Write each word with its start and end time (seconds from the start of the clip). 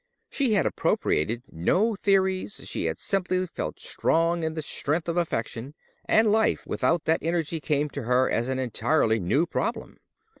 She 0.31 0.53
had 0.53 0.65
appropriated 0.65 1.43
no 1.51 1.95
theories: 1.95 2.61
she 2.67 2.85
had 2.85 2.97
simply 2.97 3.45
felt 3.45 3.79
strong 3.79 4.41
in 4.43 4.55
the 4.55 4.63
strength 4.63 5.07
of 5.07 5.15
affection, 5.15 5.75
and 6.05 6.31
life 6.31 6.65
without 6.65 7.05
that 7.05 7.21
energy 7.21 7.59
came 7.59 7.87
to 7.91 8.01
her 8.01 8.27
as 8.27 8.47
an 8.47 8.57
entirely 8.57 9.19
new 9.19 9.45
problem. 9.45 9.97